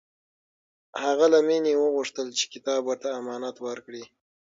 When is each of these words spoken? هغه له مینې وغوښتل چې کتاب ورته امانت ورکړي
هغه 1.03 1.25
له 1.33 1.39
مینې 1.47 1.73
وغوښتل 1.77 2.27
چې 2.37 2.45
کتاب 2.53 2.81
ورته 2.85 3.07
امانت 3.19 3.55
ورکړي 3.67 4.03